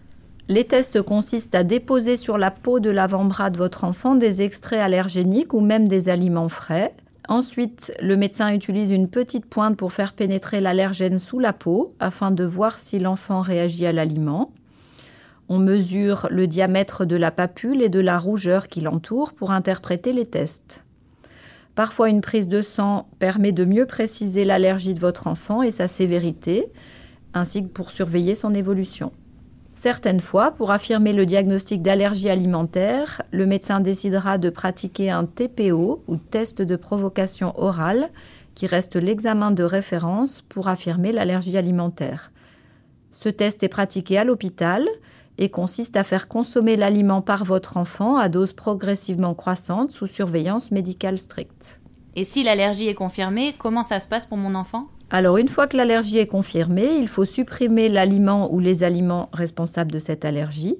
Les 0.48 0.66
tests 0.66 1.02
consistent 1.02 1.56
à 1.56 1.64
déposer 1.64 2.18
sur 2.18 2.38
la 2.38 2.52
peau 2.52 2.80
de 2.80 2.92
l'avant-bras 2.92 3.50
de 3.50 3.58
votre 3.58 3.86
enfant 3.86 4.14
des 4.14 4.44
extraits 4.44 4.80
allergéniques 4.80 5.56
ou 5.56 5.62
même 5.62 5.88
des 5.88 6.10
aliments 6.10 6.50
frais. 6.50 6.94
Ensuite, 7.28 7.92
le 8.02 8.18
médecin 8.18 8.54
utilise 8.54 8.92
une 8.92 9.10
petite 9.10 9.46
pointe 9.46 9.78
pour 9.78 9.94
faire 9.94 10.14
pénétrer 10.14 10.62
l'allergène 10.62 11.18
sous 11.18 11.40
la 11.40 11.54
peau 11.54 11.96
afin 12.00 12.32
de 12.32 12.44
voir 12.44 12.80
si 12.80 13.00
l'enfant 13.00 13.42
réagit 13.42 13.86
à 13.86 13.92
l'aliment. 13.92 14.52
On 15.50 15.58
mesure 15.58 16.28
le 16.30 16.48
diamètre 16.48 17.06
de 17.06 17.16
la 17.16 17.32
papule 17.32 17.82
et 17.82 17.90
de 17.90 18.00
la 18.00 18.20
rougeur 18.20 18.68
qui 18.68 18.82
l'entoure 18.82 19.34
pour 19.34 19.52
interpréter 19.52 20.14
les 20.14 20.26
tests. 20.26 20.84
Parfois, 21.74 22.10
une 22.10 22.22
prise 22.22 22.48
de 22.48 22.62
sang 22.62 23.08
permet 23.20 23.52
de 23.52 23.66
mieux 23.66 23.86
préciser 23.86 24.46
l'allergie 24.46 24.94
de 24.94 25.00
votre 25.00 25.28
enfant 25.28 25.62
et 25.62 25.72
sa 25.72 25.88
sévérité, 25.88 26.72
ainsi 27.34 27.64
que 27.64 27.68
pour 27.68 27.92
surveiller 27.92 28.34
son 28.34 28.54
évolution. 28.54 29.12
Certaines 29.76 30.22
fois, 30.22 30.52
pour 30.52 30.72
affirmer 30.72 31.12
le 31.12 31.26
diagnostic 31.26 31.82
d'allergie 31.82 32.30
alimentaire, 32.30 33.22
le 33.32 33.46
médecin 33.46 33.82
décidera 33.82 34.38
de 34.38 34.50
pratiquer 34.50 35.12
un 35.12 35.26
TPO 35.26 36.02
ou 36.08 36.16
test 36.16 36.62
de 36.62 36.76
provocation 36.78 37.54
orale, 37.60 38.10
qui 38.56 38.68
reste 38.68 38.96
l'examen 38.96 39.52
de 39.52 39.64
référence 39.64 40.42
pour 40.48 40.70
affirmer 40.70 41.12
l'allergie 41.12 41.58
alimentaire. 41.58 42.32
Ce 43.12 43.28
test 43.28 43.64
est 43.64 43.70
pratiqué 43.70 44.18
à 44.18 44.24
l'hôpital 44.24 44.88
et 45.38 45.50
consiste 45.50 45.98
à 45.98 46.06
faire 46.06 46.30
consommer 46.30 46.78
l'aliment 46.78 47.22
par 47.22 47.44
votre 47.44 47.76
enfant 47.76 48.16
à 48.16 48.30
dose 48.30 48.54
progressivement 48.54 49.34
croissante 49.34 49.92
sous 49.92 50.08
surveillance 50.08 50.72
médicale 50.72 51.20
stricte. 51.20 51.82
Et 52.16 52.24
si 52.24 52.44
l'allergie 52.44 52.88
est 52.88 52.96
confirmée, 52.96 53.54
comment 53.58 53.84
ça 53.84 54.00
se 54.00 54.08
passe 54.08 54.26
pour 54.26 54.38
mon 54.38 54.56
enfant? 54.56 54.88
Alors, 55.12 55.38
une 55.38 55.50
fois 55.50 55.68
que 55.68 55.78
l'allergie 55.78 56.18
est 56.18 56.28
confirmée, 56.28 56.98
il 56.98 57.08
faut 57.08 57.26
supprimer 57.26 57.90
l'aliment 57.90 58.52
ou 58.52 58.60
les 58.60 58.84
aliments 58.84 59.30
responsables 59.34 59.92
de 59.92 60.00
cette 60.00 60.26
allergie. 60.26 60.78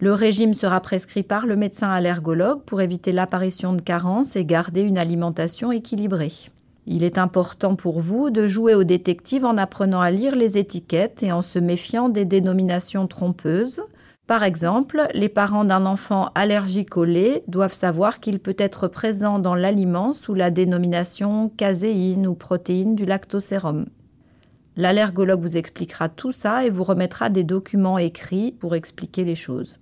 Le 0.00 0.12
régime 0.12 0.54
sera 0.54 0.80
prescrit 0.80 1.22
par 1.22 1.46
le 1.46 1.56
médecin 1.56 1.88
allergologue 1.88 2.62
pour 2.62 2.80
éviter 2.80 3.12
l'apparition 3.12 3.72
de 3.72 3.80
carences 3.80 4.36
et 4.36 4.44
garder 4.44 4.82
une 4.82 4.98
alimentation 4.98 5.72
équilibrée. 5.72 6.32
Il 6.86 7.02
est 7.02 7.18
important 7.18 7.76
pour 7.76 8.00
vous 8.00 8.30
de 8.30 8.46
jouer 8.46 8.74
au 8.74 8.84
détective 8.84 9.44
en 9.44 9.56
apprenant 9.56 10.00
à 10.00 10.10
lire 10.10 10.34
les 10.34 10.56
étiquettes 10.56 11.22
et 11.22 11.32
en 11.32 11.42
se 11.42 11.58
méfiant 11.58 12.08
des 12.08 12.24
dénominations 12.24 13.06
trompeuses. 13.06 13.82
Par 14.28 14.44
exemple, 14.44 15.08
les 15.14 15.30
parents 15.30 15.64
d'un 15.64 15.86
enfant 15.86 16.28
allergique 16.34 16.98
au 16.98 17.04
lait 17.04 17.42
doivent 17.48 17.72
savoir 17.72 18.20
qu'il 18.20 18.40
peut 18.40 18.54
être 18.58 18.86
présent 18.86 19.38
dans 19.38 19.54
l'aliment 19.54 20.12
sous 20.12 20.34
la 20.34 20.50
dénomination 20.50 21.48
caséine 21.48 22.26
ou 22.26 22.34
protéine 22.34 22.94
du 22.94 23.06
lactosérum. 23.06 23.86
L'allergologue 24.76 25.40
vous 25.40 25.56
expliquera 25.56 26.10
tout 26.10 26.32
ça 26.32 26.66
et 26.66 26.70
vous 26.70 26.84
remettra 26.84 27.30
des 27.30 27.42
documents 27.42 27.96
écrits 27.96 28.52
pour 28.52 28.74
expliquer 28.74 29.24
les 29.24 29.34
choses. 29.34 29.80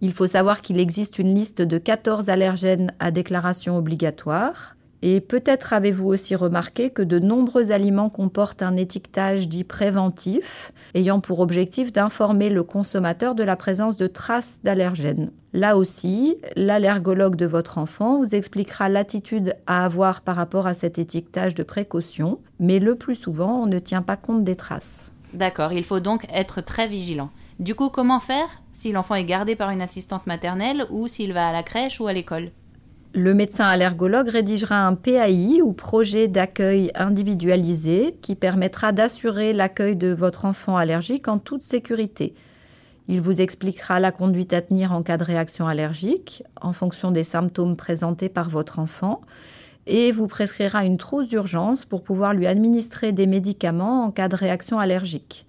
Il 0.00 0.14
faut 0.14 0.26
savoir 0.26 0.62
qu'il 0.62 0.80
existe 0.80 1.20
une 1.20 1.32
liste 1.32 1.62
de 1.62 1.78
14 1.78 2.28
allergènes 2.28 2.92
à 2.98 3.12
déclaration 3.12 3.78
obligatoire. 3.78 4.74
Et 5.02 5.20
peut-être 5.20 5.72
avez-vous 5.72 6.06
aussi 6.06 6.34
remarqué 6.34 6.90
que 6.90 7.02
de 7.02 7.18
nombreux 7.18 7.72
aliments 7.72 8.10
comportent 8.10 8.62
un 8.62 8.76
étiquetage 8.76 9.48
dit 9.48 9.64
préventif, 9.64 10.72
ayant 10.94 11.20
pour 11.20 11.40
objectif 11.40 11.92
d'informer 11.92 12.50
le 12.50 12.62
consommateur 12.62 13.34
de 13.34 13.42
la 13.42 13.56
présence 13.56 13.96
de 13.96 14.06
traces 14.06 14.60
d'allergènes. 14.62 15.30
Là 15.52 15.76
aussi, 15.76 16.36
l'allergologue 16.54 17.34
de 17.34 17.46
votre 17.46 17.78
enfant 17.78 18.18
vous 18.18 18.34
expliquera 18.34 18.88
l'attitude 18.88 19.56
à 19.66 19.84
avoir 19.84 20.20
par 20.20 20.36
rapport 20.36 20.66
à 20.66 20.74
cet 20.74 20.98
étiquetage 20.98 21.54
de 21.54 21.62
précaution, 21.62 22.38
mais 22.60 22.78
le 22.78 22.94
plus 22.94 23.16
souvent, 23.16 23.62
on 23.62 23.66
ne 23.66 23.78
tient 23.78 24.02
pas 24.02 24.16
compte 24.16 24.44
des 24.44 24.56
traces. 24.56 25.12
D'accord, 25.32 25.72
il 25.72 25.84
faut 25.84 26.00
donc 26.00 26.26
être 26.32 26.60
très 26.60 26.88
vigilant. 26.88 27.30
Du 27.58 27.74
coup, 27.74 27.88
comment 27.88 28.20
faire? 28.20 28.48
Si 28.72 28.92
l'enfant 28.92 29.14
est 29.14 29.24
gardé 29.24 29.56
par 29.56 29.70
une 29.70 29.82
assistante 29.82 30.26
maternelle 30.26 30.86
ou 30.90 31.08
s'il 31.08 31.32
va 31.32 31.48
à 31.48 31.52
la 31.52 31.62
crèche 31.62 32.00
ou 32.00 32.06
à 32.06 32.12
l'école? 32.12 32.50
Le 33.12 33.34
médecin 33.34 33.66
allergologue 33.66 34.28
rédigera 34.28 34.86
un 34.86 34.94
PAI 34.94 35.62
ou 35.62 35.72
projet 35.72 36.28
d'accueil 36.28 36.92
individualisé 36.94 38.16
qui 38.22 38.36
permettra 38.36 38.92
d'assurer 38.92 39.52
l'accueil 39.52 39.96
de 39.96 40.12
votre 40.12 40.44
enfant 40.44 40.76
allergique 40.76 41.26
en 41.26 41.38
toute 41.38 41.62
sécurité. 41.62 42.34
Il 43.08 43.20
vous 43.20 43.40
expliquera 43.40 43.98
la 43.98 44.12
conduite 44.12 44.52
à 44.52 44.62
tenir 44.62 44.92
en 44.92 45.02
cas 45.02 45.16
de 45.16 45.24
réaction 45.24 45.66
allergique 45.66 46.44
en 46.60 46.72
fonction 46.72 47.10
des 47.10 47.24
symptômes 47.24 47.76
présentés 47.76 48.28
par 48.28 48.48
votre 48.48 48.78
enfant 48.78 49.22
et 49.88 50.12
vous 50.12 50.28
prescrira 50.28 50.84
une 50.84 50.96
trousse 50.96 51.26
d'urgence 51.26 51.84
pour 51.84 52.04
pouvoir 52.04 52.32
lui 52.32 52.46
administrer 52.46 53.10
des 53.10 53.26
médicaments 53.26 54.04
en 54.04 54.12
cas 54.12 54.28
de 54.28 54.36
réaction 54.36 54.78
allergique. 54.78 55.46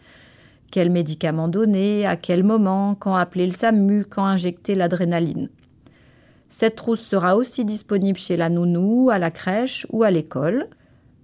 Quels 0.71 0.89
médicaments 0.89 1.47
donner, 1.47 2.07
à 2.07 2.15
quel 2.15 2.43
moment, 2.43 2.95
quand 2.95 3.13
appeler 3.13 3.45
le 3.45 3.53
SAMU, 3.53 4.05
quand 4.05 4.25
injecter 4.25 4.73
l'adrénaline. 4.73 5.49
Cette 6.51 6.75
trousse 6.75 6.99
sera 6.99 7.37
aussi 7.37 7.63
disponible 7.63 8.19
chez 8.19 8.35
la 8.35 8.49
nounou, 8.49 9.09
à 9.09 9.19
la 9.19 9.31
crèche 9.31 9.87
ou 9.89 10.03
à 10.03 10.11
l'école. 10.11 10.67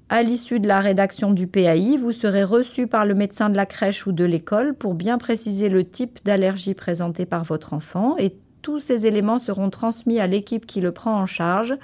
À 0.07 0.23
l'issue 0.23 0.61
de 0.61 0.69
la 0.69 0.79
rédaction 0.79 1.31
du 1.31 1.47
PAI, 1.47 1.97
vous 1.97 2.13
serez 2.13 2.45
reçu 2.45 2.87
par 2.87 3.05
le 3.05 3.13
médecin 3.13 3.49
de 3.49 3.57
la 3.57 3.65
crèche 3.65 4.07
ou 4.07 4.13
de 4.13 4.23
l'école 4.23 4.73
pour 4.73 4.93
bien 4.93 5.17
préciser 5.17 5.67
le 5.67 5.83
type 5.83 6.19
d'allergie 6.23 6.73
présentée 6.73 7.25
par 7.25 7.43
votre 7.43 7.73
enfant 7.73 8.15
et 8.17 8.37
tous 8.61 8.79
ces 8.79 9.05
éléments 9.05 9.37
seront 9.37 9.69
transmis 9.69 10.21
à 10.21 10.27
l'équipe 10.27 10.65
qui 10.65 10.79
le 10.79 10.93
prend 10.93 11.19
en 11.19 11.25
charge 11.25 11.75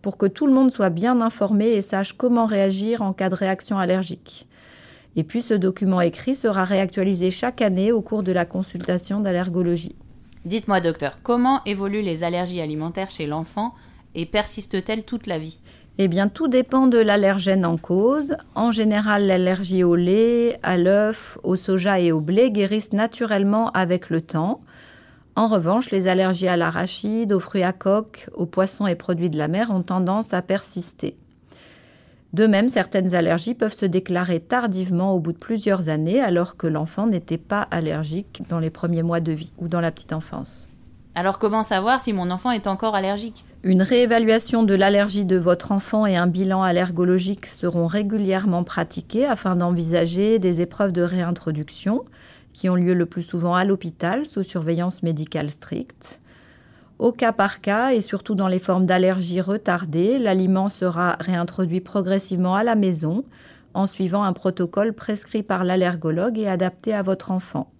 pour 0.00 0.16
que 0.16 0.26
tout 0.26 0.46
le 0.46 0.52
monde 0.52 0.70
soit 0.70 0.88
bien 0.88 1.20
informé 1.20 1.70
et 1.70 1.82
sache 1.82 2.12
comment 2.12 2.46
réagir 2.46 3.02
en 3.02 3.12
cas 3.12 3.30
de 3.30 3.34
réaction 3.34 3.78
allergique. 3.78 4.46
Et 5.16 5.24
puis 5.24 5.42
ce 5.42 5.54
document 5.54 6.00
écrit 6.00 6.36
sera 6.36 6.62
réactualisé 6.62 7.32
chaque 7.32 7.62
année 7.62 7.90
au 7.90 8.00
cours 8.00 8.22
de 8.22 8.32
la 8.32 8.44
consultation 8.44 9.18
d'allergologie. 9.18 9.96
Dites-moi, 10.44 10.80
docteur, 10.80 11.18
comment 11.22 11.62
évoluent 11.66 12.02
les 12.02 12.24
allergies 12.24 12.60
alimentaires 12.60 13.10
chez 13.12 13.26
l'enfant 13.26 13.74
et 14.14 14.26
persistent-elles 14.26 15.04
toute 15.04 15.26
la 15.28 15.38
vie? 15.38 15.58
Eh 15.98 16.08
bien, 16.08 16.28
tout 16.28 16.48
dépend 16.48 16.88
de 16.88 16.98
l'allergène 16.98 17.64
en 17.64 17.76
cause. 17.76 18.36
En 18.54 18.72
général, 18.72 19.26
l'allergie 19.26 19.84
au 19.84 19.94
lait, 19.94 20.58
à 20.62 20.76
l'œuf, 20.76 21.38
au 21.44 21.54
soja 21.54 22.00
et 22.00 22.10
au 22.10 22.20
blé 22.20 22.50
guérissent 22.50 22.92
naturellement 22.92 23.70
avec 23.70 24.10
le 24.10 24.20
temps. 24.20 24.60
En 25.36 25.48
revanche, 25.48 25.90
les 25.90 26.08
allergies 26.08 26.48
à 26.48 26.56
l'arachide, 26.56 27.32
aux 27.32 27.40
fruits 27.40 27.62
à 27.62 27.72
coque, 27.72 28.28
aux 28.34 28.46
poissons 28.46 28.86
et 28.86 28.96
produits 28.96 29.30
de 29.30 29.38
la 29.38 29.48
mer 29.48 29.70
ont 29.70 29.82
tendance 29.82 30.34
à 30.34 30.42
persister. 30.42 31.16
De 32.32 32.46
même, 32.46 32.70
certaines 32.70 33.14
allergies 33.14 33.54
peuvent 33.54 33.74
se 33.74 33.84
déclarer 33.84 34.40
tardivement 34.40 35.14
au 35.14 35.20
bout 35.20 35.32
de 35.32 35.38
plusieurs 35.38 35.90
années 35.90 36.20
alors 36.20 36.56
que 36.56 36.66
l'enfant 36.66 37.06
n'était 37.06 37.36
pas 37.36 37.68
allergique 37.70 38.42
dans 38.48 38.58
les 38.58 38.70
premiers 38.70 39.02
mois 39.02 39.20
de 39.20 39.32
vie 39.32 39.52
ou 39.58 39.68
dans 39.68 39.82
la 39.82 39.90
petite 39.90 40.14
enfance. 40.14 40.70
Alors 41.14 41.38
comment 41.38 41.62
savoir 41.62 42.00
si 42.00 42.14
mon 42.14 42.30
enfant 42.30 42.50
est 42.50 42.66
encore 42.66 42.94
allergique? 42.94 43.44
Une 43.64 43.82
réévaluation 43.82 44.62
de 44.62 44.74
l'allergie 44.74 45.26
de 45.26 45.36
votre 45.36 45.72
enfant 45.72 46.06
et 46.06 46.16
un 46.16 46.26
bilan 46.26 46.62
allergologique 46.62 47.44
seront 47.44 47.86
régulièrement 47.86 48.64
pratiqués 48.64 49.26
afin 49.26 49.54
d'envisager 49.54 50.38
des 50.38 50.62
épreuves 50.62 50.92
de 50.92 51.02
réintroduction 51.02 52.04
qui 52.54 52.70
ont 52.70 52.76
lieu 52.76 52.94
le 52.94 53.06
plus 53.06 53.22
souvent 53.22 53.54
à 53.54 53.66
l'hôpital 53.66 54.24
sous 54.24 54.42
surveillance 54.42 55.02
médicale 55.02 55.50
stricte. 55.50 56.21
Au 57.02 57.10
cas 57.10 57.32
par 57.32 57.60
cas 57.60 57.90
et 57.90 58.00
surtout 58.00 58.36
dans 58.36 58.46
les 58.46 58.60
formes 58.60 58.86
d'allergie 58.86 59.40
retardée, 59.40 60.20
l'aliment 60.20 60.68
sera 60.68 61.16
réintroduit 61.18 61.80
progressivement 61.80 62.54
à 62.54 62.62
la 62.62 62.76
maison 62.76 63.24
en 63.74 63.88
suivant 63.88 64.22
un 64.22 64.32
protocole 64.32 64.92
prescrit 64.92 65.42
par 65.42 65.64
l'allergologue 65.64 66.38
et 66.38 66.46
adapté 66.46 66.94
à 66.94 67.02
votre 67.02 67.32
enfant. 67.32 67.72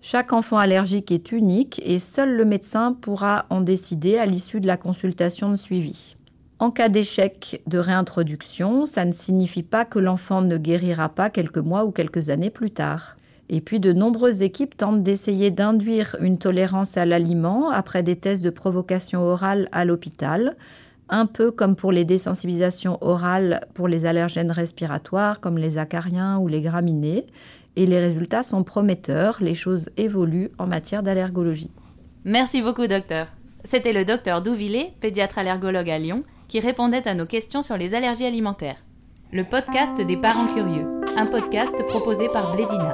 Chaque 0.00 0.32
enfant 0.32 0.58
allergique 0.58 1.10
est 1.10 1.32
unique 1.32 1.82
et 1.84 1.98
seul 1.98 2.36
le 2.36 2.44
médecin 2.44 2.92
pourra 2.92 3.46
en 3.50 3.60
décider 3.60 4.16
à 4.16 4.26
l'issue 4.26 4.60
de 4.60 4.68
la 4.68 4.76
consultation 4.76 5.50
de 5.50 5.56
suivi. 5.56 6.16
En 6.60 6.70
cas 6.70 6.88
d'échec 6.88 7.62
de 7.66 7.78
réintroduction, 7.78 8.86
ça 8.86 9.04
ne 9.04 9.12
signifie 9.12 9.64
pas 9.64 9.84
que 9.84 9.98
l'enfant 9.98 10.40
ne 10.40 10.56
guérira 10.56 11.08
pas 11.08 11.30
quelques 11.30 11.58
mois 11.58 11.84
ou 11.84 11.90
quelques 11.90 12.28
années 12.28 12.50
plus 12.50 12.70
tard. 12.70 13.16
Et 13.48 13.60
puis 13.60 13.80
de 13.80 13.92
nombreuses 13.92 14.42
équipes 14.42 14.76
tentent 14.76 15.02
d'essayer 15.02 15.50
d'induire 15.50 16.16
une 16.20 16.38
tolérance 16.38 16.96
à 16.96 17.04
l'aliment 17.04 17.70
après 17.70 18.02
des 18.02 18.16
tests 18.16 18.42
de 18.42 18.50
provocation 18.50 19.22
orale 19.22 19.68
à 19.72 19.84
l'hôpital, 19.84 20.56
un 21.08 21.26
peu 21.26 21.50
comme 21.50 21.76
pour 21.76 21.92
les 21.92 22.04
désensibilisations 22.04 22.98
orales 23.02 23.60
pour 23.74 23.88
les 23.88 24.06
allergènes 24.06 24.50
respiratoires 24.50 25.40
comme 25.40 25.58
les 25.58 25.76
acariens 25.76 26.38
ou 26.38 26.48
les 26.48 26.62
graminées, 26.62 27.26
et 27.76 27.86
les 27.86 28.00
résultats 28.00 28.42
sont 28.42 28.62
prometteurs, 28.62 29.38
les 29.40 29.54
choses 29.54 29.90
évoluent 29.96 30.50
en 30.58 30.66
matière 30.66 31.02
d'allergologie. 31.02 31.70
Merci 32.24 32.62
beaucoup, 32.62 32.86
docteur. 32.86 33.28
C'était 33.64 33.92
le 33.92 34.04
docteur 34.04 34.42
Douvillet, 34.42 34.92
pédiatre 35.00 35.38
allergologue 35.38 35.90
à 35.90 35.98
Lyon, 35.98 36.22
qui 36.48 36.60
répondait 36.60 37.06
à 37.08 37.14
nos 37.14 37.26
questions 37.26 37.62
sur 37.62 37.76
les 37.76 37.94
allergies 37.94 38.26
alimentaires. 38.26 38.83
Le 39.34 39.42
podcast 39.42 40.00
des 40.00 40.16
parents 40.16 40.46
curieux, 40.46 40.86
un 41.16 41.26
podcast 41.26 41.74
proposé 41.88 42.28
par 42.28 42.54
Blédina. 42.54 42.92